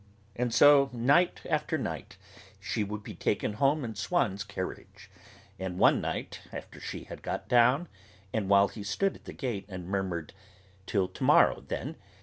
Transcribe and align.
And 0.35 0.51
so, 0.51 0.89
night 0.93 1.41
after 1.47 1.77
night, 1.77 2.17
she 2.59 2.83
would 2.83 3.03
be 3.03 3.13
taken 3.13 3.53
home 3.61 3.85
in 3.85 3.93
Swann's 3.93 4.43
carriage; 4.43 5.11
and 5.59 5.77
one 5.77 6.01
night, 6.01 6.41
after 6.51 6.79
she 6.79 7.03
had 7.03 7.21
got 7.21 7.47
down, 7.47 7.87
and 8.33 8.49
while 8.49 8.69
he 8.69 8.81
stood 8.81 9.15
at 9.15 9.25
the 9.25 9.31
gate 9.33 9.65
and 9.69 9.85
murmured 9.87 10.33
"Till 10.87 11.07
to 11.09 11.23
morrow, 11.23 11.63
then!" 11.67 11.97